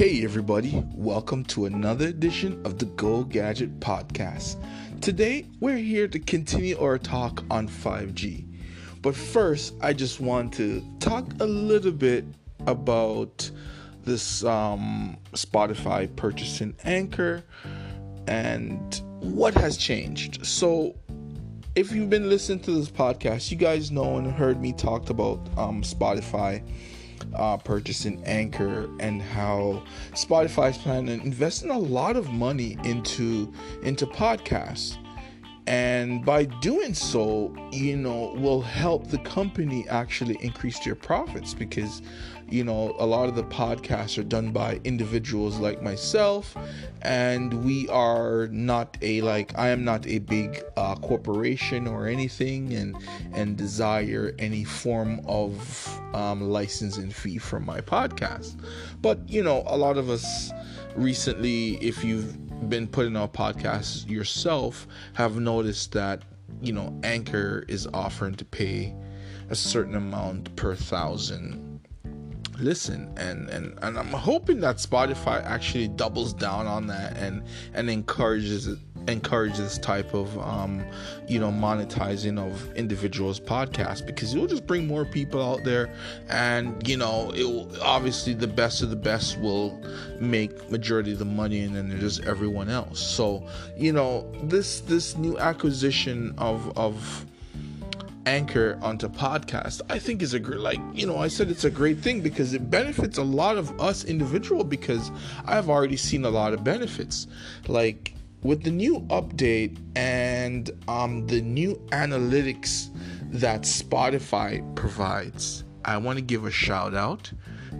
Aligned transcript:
Hey, 0.00 0.24
everybody, 0.24 0.82
welcome 0.94 1.44
to 1.44 1.66
another 1.66 2.06
edition 2.06 2.58
of 2.64 2.78
the 2.78 2.86
Go 2.86 3.22
Gadget 3.22 3.80
Podcast. 3.80 4.56
Today, 5.02 5.44
we're 5.60 5.76
here 5.76 6.08
to 6.08 6.18
continue 6.18 6.80
our 6.80 6.96
talk 6.96 7.44
on 7.50 7.68
5G. 7.68 8.46
But 9.02 9.14
first, 9.14 9.74
I 9.82 9.92
just 9.92 10.18
want 10.18 10.54
to 10.54 10.82
talk 11.00 11.26
a 11.40 11.44
little 11.44 11.92
bit 11.92 12.24
about 12.66 13.50
this 14.02 14.42
um, 14.42 15.18
Spotify 15.34 16.16
purchasing 16.16 16.74
Anchor 16.84 17.44
and 18.26 19.02
what 19.20 19.52
has 19.52 19.76
changed. 19.76 20.46
So, 20.46 20.96
if 21.74 21.92
you've 21.92 22.08
been 22.08 22.30
listening 22.30 22.60
to 22.60 22.70
this 22.70 22.90
podcast, 22.90 23.50
you 23.50 23.58
guys 23.58 23.90
know 23.90 24.16
and 24.16 24.32
heard 24.32 24.62
me 24.62 24.72
talked 24.72 25.10
about 25.10 25.46
um, 25.58 25.82
Spotify 25.82 26.62
uh, 27.34 27.56
purchasing 27.58 28.22
Anchor 28.24 28.88
and 29.00 29.20
how 29.22 29.82
Spotify 30.12 30.70
is 30.70 30.78
planning 30.78 31.20
investing 31.22 31.70
a 31.70 31.78
lot 31.78 32.16
of 32.16 32.30
money 32.30 32.76
into 32.84 33.52
into 33.82 34.06
podcasts. 34.06 34.96
And 35.70 36.24
by 36.24 36.46
doing 36.46 36.94
so, 36.94 37.54
you 37.70 37.96
know, 37.96 38.34
will 38.36 38.60
help 38.60 39.06
the 39.06 39.18
company 39.18 39.88
actually 39.88 40.36
increase 40.40 40.80
their 40.80 40.96
profits 40.96 41.54
because 41.54 42.02
you 42.50 42.64
know, 42.64 42.96
a 42.98 43.06
lot 43.06 43.28
of 43.28 43.36
the 43.36 43.44
podcasts 43.44 44.18
are 44.18 44.24
done 44.24 44.50
by 44.50 44.80
individuals 44.82 45.58
like 45.60 45.80
myself, 45.82 46.56
and 47.02 47.64
we 47.64 47.88
are 47.88 48.48
not 48.48 48.98
a 49.02 49.20
like 49.20 49.56
I 49.56 49.68
am 49.68 49.84
not 49.84 50.04
a 50.08 50.18
big 50.18 50.60
uh, 50.76 50.96
corporation 50.96 51.86
or 51.86 52.08
anything, 52.08 52.72
and 52.72 52.96
and 53.32 53.56
desire 53.56 54.34
any 54.40 54.64
form 54.64 55.20
of 55.26 55.88
um, 56.12 56.50
licensing 56.50 57.10
fee 57.10 57.38
from 57.38 57.64
my 57.64 57.80
podcast. 57.80 58.60
But 59.00 59.20
you 59.28 59.44
know, 59.44 59.62
a 59.66 59.76
lot 59.76 59.96
of 59.96 60.10
us 60.10 60.50
recently, 60.96 61.76
if 61.76 62.02
you've 62.02 62.49
been 62.68 62.86
putting 62.86 63.16
out 63.16 63.32
podcasts 63.32 64.08
yourself, 64.08 64.86
have 65.14 65.36
noticed 65.36 65.92
that 65.92 66.22
you 66.60 66.72
know 66.72 66.98
Anchor 67.02 67.64
is 67.68 67.86
offering 67.94 68.34
to 68.34 68.44
pay 68.44 68.94
a 69.48 69.54
certain 69.54 69.94
amount 69.96 70.54
per 70.56 70.74
thousand 70.74 71.70
listen. 72.60 73.12
And 73.16 73.48
and 73.50 73.78
and 73.82 73.98
I'm 73.98 74.08
hoping 74.08 74.60
that 74.60 74.76
Spotify 74.76 75.42
actually 75.44 75.88
doubles 75.88 76.32
down 76.32 76.66
on 76.66 76.86
that 76.88 77.16
and 77.16 77.42
and 77.74 77.90
encourages 77.90 78.68
it 79.06 79.10
encourages 79.10 79.58
this 79.58 79.78
type 79.78 80.14
of 80.14 80.38
um, 80.38 80.84
you 81.28 81.38
know 81.38 81.50
monetizing 81.50 82.38
of 82.38 82.72
individuals 82.74 83.40
podcasts 83.40 84.04
because 84.04 84.34
it 84.34 84.38
will 84.38 84.46
just 84.46 84.66
bring 84.66 84.86
more 84.86 85.04
people 85.04 85.42
out 85.42 85.64
there 85.64 85.90
and 86.28 86.86
you 86.86 86.96
know 86.96 87.30
it 87.34 87.44
will 87.44 87.68
obviously 87.82 88.34
the 88.34 88.46
best 88.46 88.82
of 88.82 88.90
the 88.90 88.96
best 88.96 89.38
will 89.40 89.80
make 90.20 90.70
majority 90.70 91.12
of 91.12 91.18
the 91.18 91.24
money 91.24 91.60
and 91.60 91.74
then 91.74 91.88
there's 91.88 92.20
everyone 92.20 92.68
else. 92.68 93.00
So 93.00 93.46
you 93.76 93.92
know 93.92 94.30
this 94.44 94.80
this 94.80 95.16
new 95.16 95.38
acquisition 95.38 96.34
of 96.38 96.76
of 96.76 97.26
anchor 98.26 98.78
onto 98.82 99.08
podcast 99.08 99.80
i 99.88 99.98
think 99.98 100.20
is 100.20 100.34
a 100.34 100.38
great 100.38 100.60
like 100.60 100.78
you 100.92 101.06
know 101.06 101.16
i 101.16 101.26
said 101.26 101.50
it's 101.50 101.64
a 101.64 101.70
great 101.70 101.98
thing 101.98 102.20
because 102.20 102.52
it 102.52 102.70
benefits 102.70 103.16
a 103.16 103.22
lot 103.22 103.56
of 103.56 103.80
us 103.80 104.04
individual 104.04 104.62
because 104.62 105.10
i've 105.46 105.70
already 105.70 105.96
seen 105.96 106.26
a 106.26 106.30
lot 106.30 106.52
of 106.52 106.62
benefits. 106.62 107.26
Like 107.66 108.14
with 108.42 108.62
the 108.62 108.70
new 108.70 109.00
update 109.08 109.78
and 109.96 110.70
um, 110.88 111.26
the 111.26 111.40
new 111.40 111.74
analytics 111.90 112.88
that 113.32 113.62
spotify 113.62 114.62
provides 114.74 115.64
i 115.84 115.96
want 115.96 116.16
to 116.18 116.22
give 116.22 116.44
a 116.44 116.50
shout 116.50 116.94
out 116.94 117.30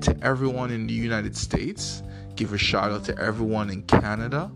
to 0.00 0.16
everyone 0.22 0.70
in 0.70 0.86
the 0.86 0.94
united 0.94 1.36
states 1.36 2.02
give 2.36 2.52
a 2.52 2.58
shout 2.58 2.90
out 2.90 3.04
to 3.04 3.18
everyone 3.18 3.70
in 3.70 3.82
canada 3.82 4.50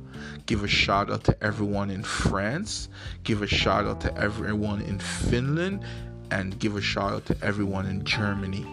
Give 0.47 0.63
a 0.63 0.69
shout 0.69 1.11
out 1.11 1.25
to 1.25 1.43
everyone 1.43 1.91
in 1.91 2.03
France. 2.03 2.89
Give 3.23 3.41
a 3.41 3.47
shout 3.47 3.87
out 3.87 4.01
to 4.03 4.17
everyone 4.17 4.83
in 4.83 4.99
Finland. 4.99 5.85
And 6.31 6.59
give 6.59 6.77
a 6.77 6.81
shout 6.83 7.13
out 7.13 7.27
to 7.27 7.37
everyone 7.43 7.87
in 7.87 8.05
Germany. 8.05 8.67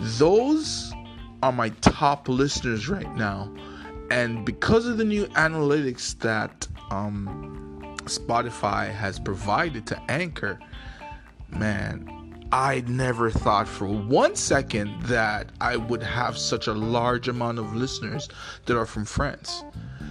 Those 0.00 0.92
are 1.42 1.52
my 1.52 1.70
top 1.80 2.28
listeners 2.28 2.88
right 2.88 3.14
now. 3.16 3.52
And 4.10 4.44
because 4.44 4.86
of 4.86 4.98
the 4.98 5.04
new 5.04 5.26
analytics 5.28 6.18
that 6.18 6.68
um, 6.90 7.96
Spotify 8.04 8.92
has 8.92 9.18
provided 9.18 9.86
to 9.86 10.00
Anchor, 10.10 10.58
man, 11.48 12.22
I 12.52 12.84
never 12.86 13.30
thought 13.30 13.66
for 13.66 13.86
one 13.86 14.36
second 14.36 15.02
that 15.04 15.50
I 15.60 15.76
would 15.76 16.02
have 16.02 16.36
such 16.36 16.66
a 16.66 16.74
large 16.74 17.26
amount 17.28 17.58
of 17.58 17.74
listeners 17.74 18.28
that 18.66 18.76
are 18.76 18.84
from 18.84 19.06
France. 19.06 19.64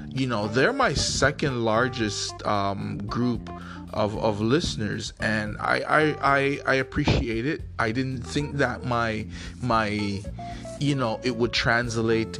You 0.09 0.25
know 0.28 0.47
they're 0.47 0.73
my 0.73 0.94
second 0.94 1.63
largest 1.63 2.46
um, 2.46 2.97
group 3.06 3.50
of, 3.94 4.18
of 4.18 4.41
listeners 4.41 5.13
and 5.19 5.56
I, 5.59 5.81
I, 5.81 6.02
I 6.38 6.59
I 6.66 6.75
appreciate 6.75 7.46
it. 7.46 7.62
I 7.78 7.91
didn't 7.91 8.23
think 8.23 8.58
that 8.58 8.85
my 8.85 9.28
my 9.62 10.22
you 10.79 10.96
know 10.96 11.19
it 11.23 11.35
would 11.35 11.53
translate 11.53 12.40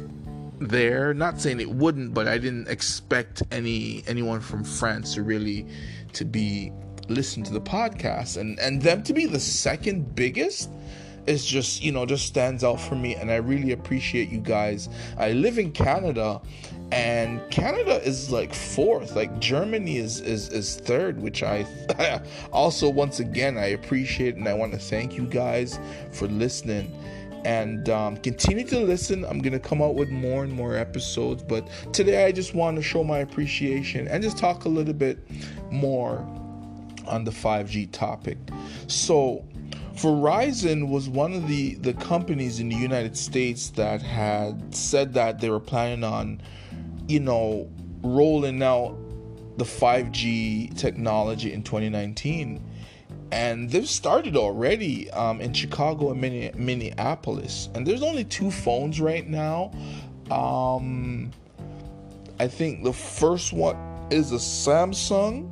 there. 0.68 1.14
Not 1.14 1.40
saying 1.40 1.60
it 1.60 1.70
wouldn't 1.70 2.14
but 2.14 2.28
I 2.28 2.38
didn't 2.38 2.68
expect 2.68 3.42
any 3.50 4.02
anyone 4.06 4.40
from 4.40 4.64
France 4.64 5.14
to 5.14 5.22
really 5.22 5.66
to 6.14 6.24
be 6.24 6.72
listen 7.08 7.42
to 7.44 7.52
the 7.52 7.60
podcast. 7.60 8.36
And 8.36 8.58
and 8.58 8.80
them 8.80 9.02
to 9.04 9.12
be 9.12 9.26
the 9.26 9.40
second 9.40 10.14
biggest 10.14 10.70
is 11.26 11.46
just 11.46 11.82
you 11.82 11.92
know 11.92 12.04
just 12.04 12.26
stands 12.26 12.64
out 12.64 12.80
for 12.80 12.94
me. 12.94 13.14
And 13.14 13.30
I 13.30 13.36
really 13.36 13.72
appreciate 13.72 14.28
you 14.28 14.38
guys. 14.38 14.88
I 15.18 15.32
live 15.32 15.58
in 15.58 15.72
Canada 15.72 16.40
and 16.92 17.40
Canada 17.50 18.02
is 18.06 18.30
like 18.30 18.52
fourth. 18.52 19.16
Like 19.16 19.38
Germany 19.40 19.96
is 19.96 20.20
is 20.20 20.48
is 20.50 20.76
third, 20.76 21.20
which 21.20 21.42
I 21.42 21.66
also 22.52 22.90
once 22.90 23.20
again 23.20 23.56
I 23.56 23.68
appreciate 23.68 24.36
and 24.36 24.46
I 24.46 24.54
want 24.54 24.72
to 24.72 24.78
thank 24.78 25.16
you 25.16 25.24
guys 25.26 25.78
for 26.12 26.28
listening 26.28 26.92
and 27.44 27.88
um, 27.88 28.16
continue 28.18 28.66
to 28.68 28.80
listen. 28.80 29.24
I'm 29.24 29.40
gonna 29.40 29.58
come 29.58 29.82
out 29.82 29.94
with 29.94 30.10
more 30.10 30.44
and 30.44 30.52
more 30.52 30.76
episodes, 30.76 31.42
but 31.42 31.68
today 31.92 32.24
I 32.24 32.32
just 32.32 32.54
want 32.54 32.76
to 32.76 32.82
show 32.82 33.04
my 33.04 33.18
appreciation 33.18 34.08
and 34.08 34.22
just 34.22 34.38
talk 34.38 34.64
a 34.64 34.68
little 34.68 34.94
bit 34.94 35.18
more 35.70 36.18
on 37.06 37.24
the 37.24 37.32
5G 37.32 37.90
topic. 37.92 38.38
So. 38.86 39.44
Verizon 39.92 40.88
was 40.88 41.06
one 41.10 41.34
of 41.34 41.46
the, 41.48 41.74
the 41.74 41.92
companies 41.92 42.60
in 42.60 42.70
the 42.70 42.74
United 42.74 43.14
States 43.14 43.68
that 43.72 44.00
had 44.00 44.74
said 44.74 45.12
that 45.12 45.38
they 45.38 45.50
were 45.50 45.60
planning 45.60 46.02
on 46.02 46.40
you 47.08 47.20
know, 47.20 47.68
rolling 48.02 48.62
out 48.62 48.96
the 49.58 49.64
5G 49.64 50.76
technology 50.78 51.52
in 51.52 51.62
2019. 51.62 52.64
And 53.32 53.70
they've 53.70 53.88
started 53.88 54.36
already 54.36 55.10
um, 55.12 55.40
in 55.40 55.54
Chicago 55.54 56.10
and 56.10 56.20
Minneapolis. 56.54 57.70
And 57.74 57.86
there's 57.86 58.02
only 58.02 58.24
two 58.24 58.50
phones 58.50 59.00
right 59.00 59.26
now. 59.26 59.72
Um, 60.30 61.30
I 62.38 62.46
think 62.46 62.84
the 62.84 62.92
first 62.92 63.54
one 63.54 63.76
is 64.10 64.32
a 64.32 64.36
Samsung. 64.36 65.50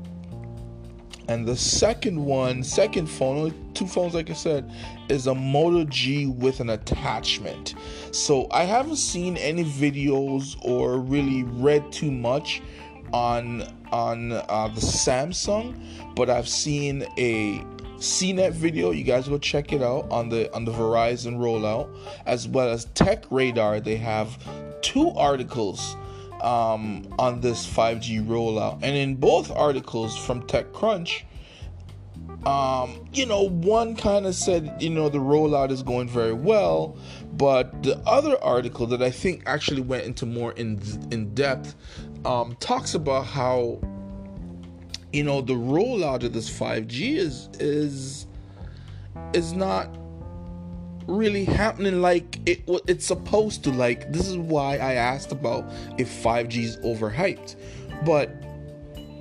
And 1.29 1.47
the 1.47 1.57
second 1.57 2.23
one, 2.23 2.63
second 2.63 3.07
phone, 3.07 3.55
two 3.73 3.87
phones, 3.87 4.15
like 4.15 4.29
I 4.29 4.35
said, 4.35 4.71
is 5.09 5.27
a 5.27 5.35
Moto 5.35 5.85
G 5.85 6.27
with 6.27 6.61
an 6.61 6.71
attachment. 6.71 7.77
So 8.11 8.47
I 8.51 8.65
haven't 8.65 8.97
seen 8.97 9.39
any 9.39 9.65
videos 9.65 10.57
or 10.63 10.99
really 10.99 11.45
read 11.45 11.91
too 11.93 12.11
much 12.11 12.61
on 13.13 13.63
on 13.93 14.33
uh, 14.33 14.71
the 14.75 14.81
Samsung, 14.81 16.15
but 16.15 16.31
I've 16.31 16.49
seen 16.49 17.03
a 17.19 17.65
CNET 17.99 18.53
video. 18.53 18.91
You 18.91 19.05
guys 19.05 19.29
go 19.29 19.39
check 19.39 19.73
it 19.73 19.83
out 19.83 20.11
on 20.11 20.29
the 20.29 20.53
on 20.55 20.65
the 20.65 20.73
Verizon 20.73 21.37
rollout, 21.37 21.95
as 22.27 22.49
well 22.49 22.69
as 22.69 22.87
Tech 22.87 23.25
Radar. 23.31 23.81
They 23.81 23.97
have 23.97 24.39
two 24.83 25.11
articles 25.11 25.97
um, 26.41 27.07
on 27.19 27.41
this 27.41 27.67
5G 27.67 28.27
rollout, 28.27 28.81
and 28.83 28.97
in 28.97 29.17
both 29.17 29.51
articles 29.51 30.17
from 30.17 30.43
TechCrunch, 30.47 31.23
um, 32.47 33.07
you 33.13 33.27
know, 33.27 33.43
one 33.43 33.95
kind 33.97 34.25
of 34.25 34.35
said, 34.35 34.75
you 34.81 34.89
know, 34.89 35.11
the 35.11 35.19
rollout 35.19 35.71
is 35.71 35.83
going 35.83 36.09
very 36.09 36.33
well, 36.33 36.97
but 37.35 37.83
the 37.83 37.99
other 38.07 38.43
article 38.43 38.87
that 38.87 39.03
I 39.03 39.11
think 39.11 39.43
actually 39.45 39.83
went 39.83 40.05
into 40.05 40.25
more 40.25 40.53
in 40.53 40.81
in 41.11 41.35
depth 41.35 41.75
um, 42.25 42.57
talks 42.61 42.95
about 42.95 43.27
how, 43.27 43.81
you 45.13 45.25
know, 45.25 45.41
the 45.41 45.55
rollout 45.55 46.25
of 46.25 46.33
this 46.33 46.51
5G 46.51 47.17
is 47.17 47.49
is 47.59 48.27
is 49.33 49.53
not 49.53 49.89
really 51.07 51.45
happening 51.45 52.01
like 52.01 52.39
it 52.47 52.63
it's 52.87 53.07
supposed 53.07 53.65
to. 53.65 53.71
Like 53.71 54.13
this 54.13 54.29
is 54.29 54.37
why 54.37 54.77
I 54.77 54.95
asked 54.95 55.33
about 55.33 55.71
if 55.99 56.09
5G 56.09 56.57
is 56.59 56.77
overhyped, 56.79 57.57
but 58.05 58.31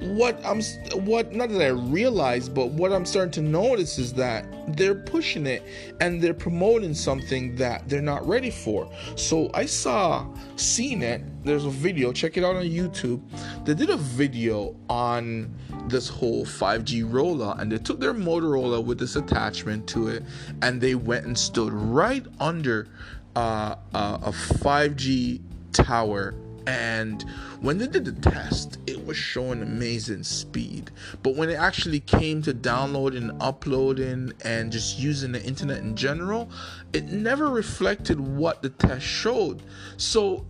what 0.01 0.39
I'm 0.45 0.61
what 1.05 1.33
not 1.33 1.49
that 1.49 1.61
I 1.61 1.67
realize, 1.67 2.47
but 2.47 2.67
what 2.67 2.91
I'm 2.91 3.05
starting 3.05 3.31
to 3.31 3.41
notice 3.41 3.97
is 3.97 4.13
that 4.13 4.45
they're 4.77 4.95
pushing 4.95 5.45
it 5.45 5.63
and 5.99 6.21
they're 6.21 6.33
promoting 6.33 6.93
something 6.93 7.55
that 7.55 7.87
they're 7.89 8.01
not 8.01 8.27
ready 8.27 8.49
for. 8.49 8.89
So 9.15 9.49
I 9.53 9.65
saw 9.65 10.25
CNET, 10.55 11.43
there's 11.43 11.65
a 11.65 11.69
video, 11.69 12.11
check 12.11 12.37
it 12.37 12.43
out 12.43 12.55
on 12.55 12.65
YouTube. 12.65 13.21
They 13.65 13.73
did 13.73 13.89
a 13.89 13.97
video 13.97 14.75
on 14.89 15.53
this 15.87 16.07
whole 16.07 16.45
5G 16.45 17.09
rollout 17.09 17.59
and 17.59 17.71
they 17.71 17.77
took 17.77 17.99
their 17.99 18.13
Motorola 18.13 18.83
with 18.83 18.99
this 18.99 19.15
attachment 19.15 19.87
to 19.89 20.07
it 20.07 20.23
and 20.61 20.79
they 20.79 20.95
went 20.95 21.25
and 21.25 21.37
stood 21.37 21.73
right 21.73 22.25
under 22.39 22.87
uh, 23.35 23.75
uh, 23.93 24.19
a 24.21 24.31
5G 24.31 25.41
tower 25.71 26.35
and 26.69 27.25
when 27.62 27.80
they 27.80 27.88
did 27.88 28.06
the 28.06 28.12
test, 28.12 28.77
it 28.86 29.04
was 29.04 29.18
showing 29.18 29.63
amazing 29.63 30.21
speed. 30.21 30.92
But 31.24 31.36
when 31.36 31.50
it 31.50 31.56
actually 31.56 32.00
came 32.00 32.44
to 32.44 32.54
downloading, 32.54 33.36
uploading, 33.42 34.33
and 34.45 34.71
just 34.71 35.00
using 35.00 35.31
the 35.31 35.44
internet 35.44 35.80
in 35.80 35.95
general, 35.95 36.51
it 36.94 37.06
never 37.06 37.50
reflected 37.50 38.19
what 38.19 38.62
the 38.62 38.69
test 38.69 39.04
showed. 39.04 39.63
So 39.98 40.45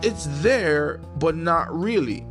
it's 0.00 0.28
there, 0.42 1.00
but 1.18 1.34
not 1.34 1.74
really. 1.76 2.24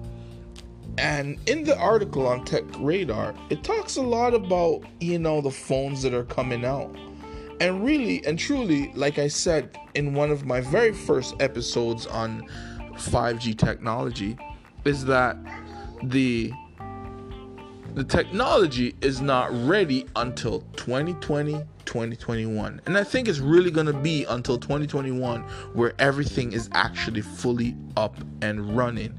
And 0.98 1.38
in 1.50 1.66
the 1.66 1.78
article 1.78 2.26
on 2.26 2.46
Tech 2.46 2.64
Radar, 2.80 3.36
it 3.50 3.62
talks 3.62 3.98
a 3.98 4.02
lot 4.02 4.34
about, 4.34 4.86
you 5.02 5.20
know, 5.20 5.42
the 5.42 5.52
phones 5.52 6.02
that 6.04 6.14
are 6.14 6.24
coming 6.24 6.64
out. 6.64 6.96
And 7.60 7.84
really 7.84 8.26
and 8.26 8.40
truly, 8.40 8.94
like 8.94 9.20
I 9.20 9.28
said 9.28 9.78
in 9.96 10.14
one 10.14 10.32
of 10.32 10.46
my 10.46 10.62
very 10.62 10.94
first 10.94 11.36
episodes 11.42 12.08
on 12.08 12.48
5G 12.96 13.58
technology 13.58 14.38
is 14.86 15.06
that 15.06 15.38
the 16.04 16.52
the 17.96 18.04
technology 18.04 18.96
is 19.02 19.22
not 19.22 19.52
ready 19.68 20.06
until 20.16 20.62
2020 20.78 21.54
2021 21.86 22.82
and 22.86 22.98
i 22.98 23.04
think 23.04 23.28
it's 23.28 23.40
really 23.40 23.70
going 23.70 23.86
to 23.86 23.94
be 23.94 24.24
until 24.26 24.58
2021 24.58 25.42
where 25.74 25.94
everything 26.00 26.54
is 26.54 26.70
actually 26.72 27.22
fully 27.22 27.76
up 27.96 28.16
and 28.42 28.76
running 28.76 29.14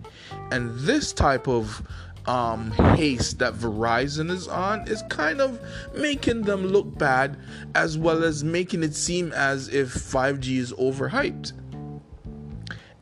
and 0.50 0.76
this 0.80 1.12
type 1.12 1.46
of 1.46 1.86
um, 2.26 2.70
haste 2.96 3.38
that 3.40 3.54
Verizon 3.54 4.30
is 4.30 4.48
on 4.48 4.88
is 4.88 5.02
kind 5.10 5.40
of 5.40 5.60
making 5.94 6.42
them 6.42 6.66
look 6.66 6.96
bad, 6.96 7.36
as 7.74 7.98
well 7.98 8.24
as 8.24 8.42
making 8.42 8.82
it 8.82 8.94
seem 8.94 9.32
as 9.32 9.68
if 9.68 9.92
5G 9.92 10.56
is 10.56 10.72
overhyped. 10.72 11.52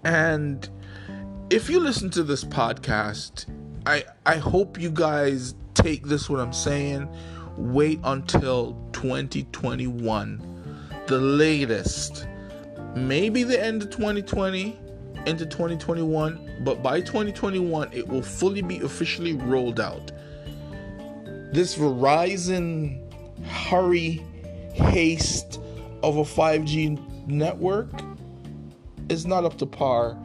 And 0.05 0.69
if 1.51 1.69
you 1.69 1.81
listen 1.81 2.11
to 2.11 2.23
this 2.23 2.45
podcast, 2.45 3.47
I 3.87 4.05
I 4.27 4.37
hope 4.37 4.81
you 4.81 4.91
guys 4.91 5.55
take 5.75 6.07
this 6.07 6.29
what 6.29 6.41
I'm 6.41 6.53
saying. 6.53 7.09
Wait 7.57 8.01
until 8.05 8.77
2021, 8.93 10.43
the 11.07 11.19
latest. 11.19 12.27
Maybe 12.95 13.43
the 13.43 13.63
end 13.63 13.83
of 13.83 13.91
2020 13.91 14.79
into 15.27 15.47
2021, 15.47 16.63
but 16.65 16.83
by 16.83 17.01
2021 17.01 17.93
it 17.93 18.07
will 18.07 18.23
fully 18.23 18.63
be 18.63 18.79
officially 18.81 19.35
rolled 19.35 19.81
out. 19.81 20.11
This 21.53 21.77
Verizon 21.77 22.99
hurry 23.45 24.23
haste 24.73 25.61
of 26.03 26.17
a 26.17 26.23
5G 26.23 27.27
network 27.27 27.91
is 29.13 29.27
not 29.27 29.45
up 29.45 29.59
to 29.59 29.67
par. 29.67 30.17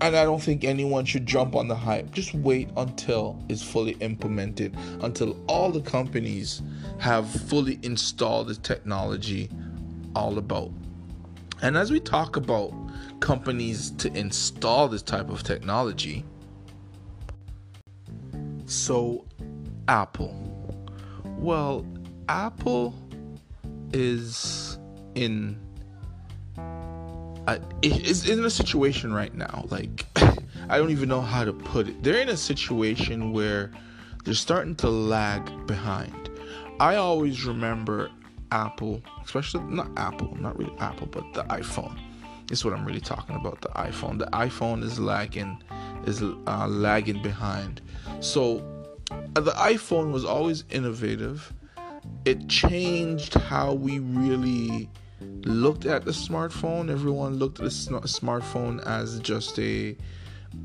And 0.00 0.16
I 0.16 0.24
don't 0.24 0.42
think 0.42 0.64
anyone 0.64 1.04
should 1.04 1.24
jump 1.24 1.54
on 1.54 1.68
the 1.68 1.74
hype. 1.74 2.10
Just 2.10 2.34
wait 2.34 2.68
until 2.76 3.40
it's 3.48 3.62
fully 3.62 3.92
implemented, 4.00 4.76
until 5.00 5.40
all 5.46 5.70
the 5.70 5.80
companies 5.80 6.62
have 6.98 7.30
fully 7.30 7.78
installed 7.82 8.48
the 8.48 8.56
technology 8.56 9.48
all 10.16 10.36
about. 10.36 10.70
And 11.62 11.76
as 11.76 11.90
we 11.90 12.00
talk 12.00 12.36
about 12.36 12.72
companies 13.20 13.92
to 13.92 14.12
install 14.14 14.88
this 14.88 15.02
type 15.02 15.30
of 15.30 15.42
technology, 15.44 16.24
so 18.66 19.24
Apple. 19.88 20.34
Well, 21.38 21.86
Apple 22.28 22.94
is 23.92 24.78
in 25.14 25.63
is 27.82 28.28
in 28.28 28.44
a 28.44 28.50
situation 28.50 29.12
right 29.12 29.34
now. 29.34 29.66
Like, 29.68 30.06
I 30.68 30.78
don't 30.78 30.90
even 30.90 31.08
know 31.08 31.20
how 31.20 31.44
to 31.44 31.52
put 31.52 31.88
it. 31.88 32.02
They're 32.02 32.20
in 32.20 32.28
a 32.28 32.36
situation 32.36 33.32
where 33.32 33.70
they're 34.24 34.34
starting 34.34 34.74
to 34.76 34.88
lag 34.88 35.66
behind. 35.66 36.30
I 36.80 36.96
always 36.96 37.44
remember 37.44 38.10
Apple, 38.50 39.02
especially 39.24 39.62
not 39.64 39.90
Apple, 39.96 40.36
not 40.40 40.58
really 40.58 40.76
Apple, 40.78 41.06
but 41.06 41.24
the 41.34 41.44
iPhone. 41.44 41.98
Is 42.50 42.62
what 42.62 42.74
I'm 42.74 42.84
really 42.84 43.00
talking 43.00 43.36
about. 43.36 43.62
The 43.62 43.68
iPhone. 43.68 44.18
The 44.18 44.26
iPhone 44.26 44.82
is 44.82 45.00
lagging, 45.00 45.62
is 46.04 46.22
uh, 46.22 46.66
lagging 46.68 47.22
behind. 47.22 47.80
So, 48.20 48.58
the 49.32 49.52
iPhone 49.52 50.12
was 50.12 50.26
always 50.26 50.64
innovative. 50.70 51.52
It 52.26 52.46
changed 52.48 53.34
how 53.34 53.72
we 53.72 53.98
really 53.98 54.90
looked 55.44 55.86
at 55.86 56.04
the 56.04 56.10
smartphone. 56.10 56.90
Everyone 56.90 57.34
looked 57.34 57.58
at 57.58 57.64
the 57.64 57.70
smartphone 57.70 58.84
as 58.86 59.18
just 59.20 59.58
a 59.58 59.96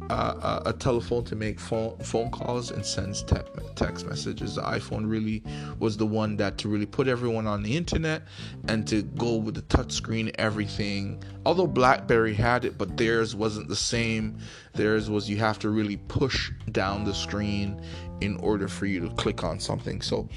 uh, 0.10 0.62
a 0.66 0.74
telephone 0.74 1.24
to 1.24 1.36
make 1.36 1.60
phone 1.60 1.98
phone 2.00 2.32
calls 2.32 2.72
and 2.72 2.86
sends 2.86 3.24
te- 3.24 3.38
text 3.76 4.06
messages. 4.08 4.56
The 4.56 4.62
iPhone 4.62 5.10
really 5.10 5.44
was 5.80 5.98
the 5.98 6.06
one 6.06 6.38
that 6.38 6.58
to 6.60 6.70
really 6.70 6.86
put 6.86 7.08
everyone 7.08 7.48
on 7.48 7.64
the 7.64 7.76
internet 7.76 8.24
and 8.68 8.88
to 8.88 9.04
go 9.04 9.36
with 9.36 9.56
the 9.56 9.62
touchscreen 9.64 10.34
everything. 10.38 11.24
Although 11.46 11.68
BlackBerry 11.68 12.34
had 12.34 12.66
it, 12.66 12.78
but 12.78 12.98
theirs 12.98 13.36
wasn't 13.36 13.68
the 13.68 13.76
same. 13.76 14.38
Theirs 14.74 15.10
was 15.10 15.30
you 15.30 15.38
have 15.38 15.60
to 15.60 15.70
really 15.70 15.98
push 15.98 16.52
down 16.72 17.04
the 17.04 17.14
screen 17.14 17.82
in 18.22 18.38
order 18.38 18.68
for 18.68 18.86
you 18.86 19.00
to 19.02 19.10
click 19.16 19.44
on 19.44 19.60
something. 19.60 20.02
So 20.02 20.30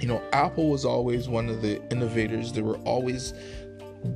you 0.00 0.08
know, 0.08 0.22
Apple 0.32 0.70
was 0.70 0.84
always 0.84 1.28
one 1.28 1.48
of 1.48 1.62
the 1.62 1.82
innovators. 1.90 2.52
They 2.52 2.62
were 2.62 2.78
always 2.78 3.34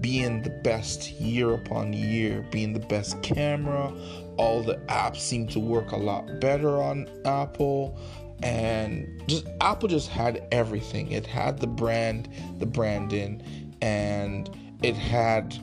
being 0.00 0.42
the 0.42 0.50
best 0.50 1.12
year 1.12 1.52
upon 1.54 1.92
year, 1.92 2.44
being 2.50 2.72
the 2.72 2.80
best 2.80 3.22
camera. 3.22 3.92
All 4.36 4.62
the 4.62 4.76
apps 4.88 5.18
seem 5.18 5.46
to 5.48 5.60
work 5.60 5.92
a 5.92 5.96
lot 5.96 6.40
better 6.40 6.80
on 6.80 7.08
Apple. 7.24 7.98
And 8.42 9.22
just 9.26 9.46
Apple 9.60 9.88
just 9.88 10.08
had 10.08 10.46
everything. 10.50 11.12
It 11.12 11.26
had 11.26 11.58
the 11.58 11.66
brand, 11.66 12.28
the 12.58 12.66
branding, 12.66 13.42
and 13.80 14.50
it 14.82 14.96
had 14.96 15.54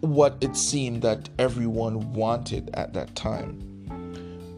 what 0.00 0.36
it 0.40 0.56
seemed 0.56 1.02
that 1.02 1.28
everyone 1.38 2.12
wanted 2.12 2.70
at 2.74 2.92
that 2.94 3.14
time. 3.16 3.67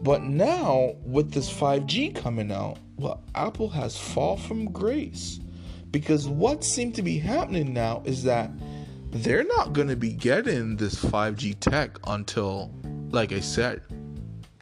But 0.03 0.23
now, 0.23 0.95
with 1.03 1.31
this 1.31 1.51
5G 1.51 2.15
coming 2.15 2.51
out, 2.51 2.77
well, 2.97 3.23
Apple 3.35 3.69
has 3.69 3.97
fall 3.97 4.37
from 4.37 4.71
grace 4.71 5.39
because 5.91 6.27
what 6.27 6.63
seems 6.63 6.95
to 6.95 7.01
be 7.01 7.19
happening 7.19 7.73
now 7.73 8.01
is 8.05 8.23
that 8.23 8.49
they're 9.11 9.43
not 9.43 9.73
going 9.73 9.89
to 9.89 9.95
be 9.95 10.13
getting 10.13 10.77
this 10.77 10.95
5G 10.95 11.59
tech 11.59 11.99
until, 12.07 12.71
like 13.11 13.31
I 13.31 13.41
said, 13.41 13.81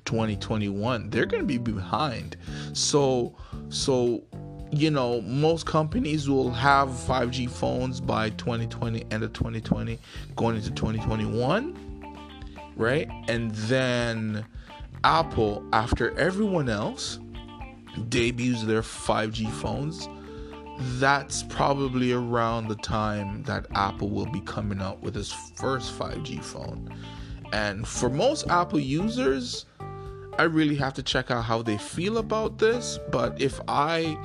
2021. 0.06 1.10
They're 1.10 1.26
going 1.26 1.44
to 1.44 1.48
be 1.48 1.58
behind. 1.58 2.36
So, 2.74 3.36
so 3.70 4.24
you 4.72 4.92
know, 4.92 5.22
most 5.22 5.66
companies 5.66 6.30
will 6.30 6.52
have 6.52 6.90
5G 6.90 7.50
phones 7.50 8.00
by 8.00 8.30
2020, 8.32 9.06
end 9.12 9.24
of 9.24 9.34
2020, 9.34 9.98
going 10.36 10.56
into 10.56 10.72
2021, 10.72 11.78
right? 12.76 13.10
And 13.28 13.52
then 13.52 14.46
Apple, 15.04 15.64
after 15.74 16.18
everyone 16.18 16.70
else 16.70 17.20
debuts 18.10 18.64
their 18.64 18.82
5G 18.82 19.50
phones, 19.52 20.08
that's 21.00 21.44
probably 21.44 22.14
around 22.14 22.68
the 22.68 22.76
time 22.76 23.44
that 23.44 23.66
Apple 23.76 24.10
will 24.10 24.26
be 24.28 24.42
coming 24.42 24.82
out 24.82 25.02
with 25.02 25.18
its 25.18 25.32
first 25.32 25.98
5G 25.98 26.44
phone. 26.44 26.94
And 27.52 27.88
for 27.88 28.10
most 28.10 28.48
Apple 28.50 28.80
users, 28.80 29.66
I 30.38 30.44
really 30.44 30.76
have 30.76 30.94
to 30.94 31.04
check 31.04 31.32
out 31.32 31.44
how 31.44 31.62
they 31.62 31.78
feel 31.78 32.18
about 32.18 32.60
this. 32.60 33.00
But 33.12 33.42
if 33.42 33.60
I 33.68 34.18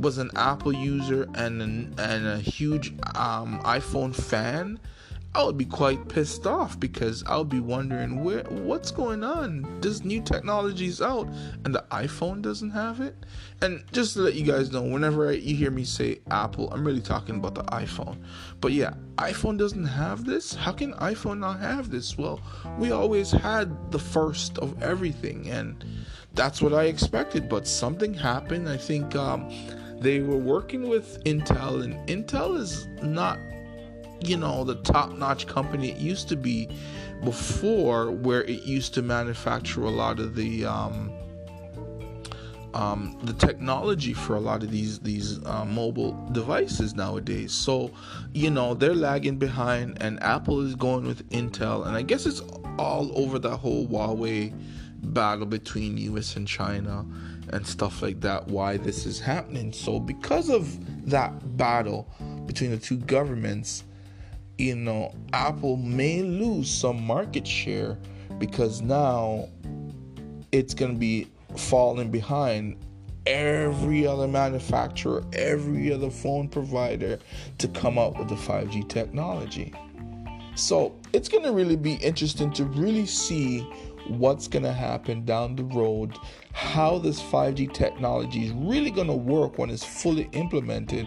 was 0.00 0.18
an 0.18 0.30
Apple 0.34 0.72
user 0.72 1.28
and 1.34 1.62
an, 1.62 1.94
and 1.98 2.26
a 2.26 2.38
huge 2.38 2.92
um, 3.14 3.60
iPhone 3.60 4.14
fan, 4.14 4.80
I 5.34 5.42
would 5.44 5.56
be 5.56 5.64
quite 5.64 6.08
pissed 6.08 6.46
off 6.46 6.78
because 6.78 7.24
I 7.24 7.38
would 7.38 7.48
be 7.48 7.58
wondering 7.58 8.22
where 8.22 8.42
what's 8.44 8.90
going 8.90 9.24
on. 9.24 9.80
This 9.80 10.04
new 10.04 10.20
technology's 10.20 11.00
out 11.00 11.26
and 11.64 11.74
the 11.74 11.82
iPhone 11.90 12.42
doesn't 12.42 12.70
have 12.70 13.00
it. 13.00 13.16
And 13.62 13.82
just 13.92 14.12
to 14.14 14.20
let 14.20 14.34
you 14.34 14.44
guys 14.44 14.70
know, 14.70 14.82
whenever 14.82 15.30
I, 15.30 15.32
you 15.32 15.56
hear 15.56 15.70
me 15.70 15.84
say 15.84 16.20
Apple, 16.30 16.70
I'm 16.70 16.86
really 16.86 17.00
talking 17.00 17.36
about 17.36 17.54
the 17.54 17.64
iPhone. 17.64 18.22
But 18.60 18.72
yeah, 18.72 18.92
iPhone 19.16 19.56
doesn't 19.56 19.86
have 19.86 20.26
this. 20.26 20.54
How 20.54 20.72
can 20.72 20.92
iPhone 20.94 21.38
not 21.38 21.60
have 21.60 21.90
this? 21.90 22.18
Well, 22.18 22.38
we 22.78 22.90
always 22.90 23.30
had 23.30 23.90
the 23.90 23.98
first 23.98 24.58
of 24.58 24.82
everything, 24.82 25.48
and 25.48 25.82
that's 26.34 26.60
what 26.60 26.74
I 26.74 26.84
expected. 26.84 27.48
But 27.48 27.66
something 27.66 28.12
happened. 28.12 28.68
I 28.68 28.76
think 28.76 29.16
um, 29.16 29.50
they 29.98 30.20
were 30.20 30.36
working 30.36 30.88
with 30.88 31.24
Intel, 31.24 31.84
and 31.84 31.94
Intel 32.06 32.58
is 32.58 32.86
not, 33.02 33.38
you 34.28 34.36
know, 34.36 34.64
the 34.64 34.76
top 34.76 35.12
notch 35.12 35.46
company 35.46 35.90
it 35.90 35.98
used 35.98 36.28
to 36.28 36.36
be 36.36 36.68
before, 37.24 38.10
where 38.10 38.44
it 38.44 38.62
used 38.62 38.94
to 38.94 39.02
manufacture 39.02 39.82
a 39.82 39.90
lot 39.90 40.18
of 40.18 40.34
the. 40.34 40.64
Um, 40.64 41.12
um, 42.74 43.18
the 43.24 43.34
technology 43.34 44.14
for 44.14 44.34
a 44.34 44.40
lot 44.40 44.62
of 44.62 44.70
these 44.70 44.98
these 45.00 45.44
uh, 45.44 45.64
mobile 45.64 46.12
devices 46.32 46.94
nowadays. 46.94 47.52
So, 47.52 47.90
you 48.32 48.50
know, 48.50 48.72
they're 48.72 48.94
lagging 48.94 49.36
behind, 49.36 50.00
and 50.00 50.22
Apple 50.22 50.62
is 50.62 50.74
going 50.74 51.06
with 51.06 51.28
Intel, 51.30 51.86
and 51.86 51.94
I 51.94 52.00
guess 52.00 52.24
it's 52.24 52.40
all 52.78 53.12
over 53.14 53.38
that 53.40 53.58
whole 53.58 53.86
Huawei 53.86 54.54
battle 55.02 55.46
between 55.46 55.98
US 55.98 56.36
and 56.36 56.46
China 56.46 57.04
and 57.48 57.66
stuff 57.66 58.02
like 58.02 58.20
that 58.20 58.46
why 58.48 58.76
this 58.76 59.04
is 59.04 59.20
happening. 59.20 59.72
So 59.72 59.98
because 59.98 60.48
of 60.48 61.08
that 61.08 61.56
battle 61.56 62.08
between 62.46 62.70
the 62.70 62.78
two 62.78 62.96
governments, 62.96 63.84
you 64.62 64.76
know, 64.76 65.12
Apple 65.32 65.76
may 65.76 66.22
lose 66.22 66.70
some 66.70 67.02
market 67.04 67.46
share 67.46 67.98
because 68.38 68.80
now 68.80 69.48
it's 70.52 70.72
going 70.72 70.92
to 70.92 70.98
be 70.98 71.26
falling 71.56 72.10
behind 72.10 72.76
every 73.26 74.06
other 74.06 74.28
manufacturer, 74.28 75.24
every 75.32 75.92
other 75.92 76.10
phone 76.10 76.48
provider 76.48 77.18
to 77.58 77.68
come 77.68 77.98
out 77.98 78.16
with 78.16 78.28
the 78.28 78.36
5G 78.36 78.88
technology. 78.88 79.74
So 80.54 80.94
it's 81.12 81.28
going 81.28 81.44
to 81.44 81.52
really 81.52 81.76
be 81.76 81.94
interesting 81.94 82.52
to 82.52 82.64
really 82.64 83.06
see 83.06 83.66
what's 84.08 84.48
going 84.48 84.62
to 84.64 84.72
happen 84.72 85.24
down 85.24 85.56
the 85.56 85.64
road, 85.64 86.16
how 86.52 86.98
this 86.98 87.20
5G 87.20 87.72
technology 87.72 88.46
is 88.46 88.52
really 88.52 88.90
going 88.90 89.06
to 89.06 89.14
work 89.14 89.58
when 89.58 89.70
it's 89.70 89.84
fully 89.84 90.28
implemented, 90.32 91.06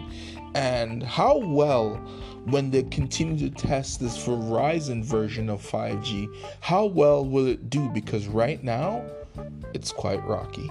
and 0.54 1.02
how 1.02 1.38
well, 1.38 1.94
when 2.44 2.70
they 2.70 2.82
continue 2.84 3.50
to 3.50 3.54
test 3.54 4.00
this 4.00 4.16
Verizon 4.24 5.04
version 5.04 5.50
of 5.50 5.60
5G, 5.60 6.28
how 6.60 6.86
well 6.86 7.24
will 7.24 7.46
it 7.46 7.68
do? 7.68 7.88
Because 7.90 8.26
right 8.26 8.62
now, 8.62 9.04
it's 9.74 9.92
quite 9.92 10.24
rocky. 10.24 10.70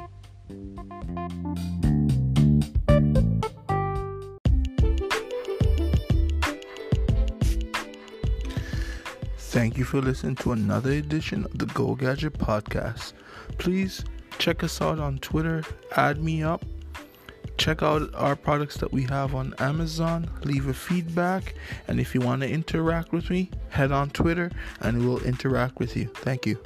Thank 9.56 9.78
you 9.78 9.86
for 9.86 10.02
listening 10.02 10.36
to 10.36 10.52
another 10.52 10.92
edition 10.92 11.46
of 11.46 11.58
the 11.58 11.66
Go 11.68 11.96
Gadget 11.96 12.34
Podcast. 12.34 13.14
Please 13.58 14.04
check 14.38 14.66
us 14.66 14.82
out 14.82 15.00
on 15.00 15.18
Twitter, 15.20 15.64
add 15.96 16.22
me 16.22 16.44
up, 16.44 16.66
check 17.58 17.82
out 17.82 18.14
our 18.16 18.36
products 18.36 18.76
that 18.80 18.92
we 18.92 19.04
have 19.04 19.34
on 19.34 19.54
Amazon, 19.60 20.30
leave 20.44 20.68
a 20.68 20.74
feedback, 20.74 21.56
and 21.88 22.02
if 22.02 22.14
you 22.14 22.20
want 22.20 22.42
to 22.42 22.50
interact 22.50 23.14
with 23.14 23.30
me, 23.30 23.50
head 23.70 23.94
on 23.94 24.10
Twitter 24.10 24.52
and 24.82 25.00
we'll 25.08 25.24
interact 25.24 25.80
with 25.80 25.96
you. 25.96 26.08
Thank 26.08 26.46
you. 26.46 26.62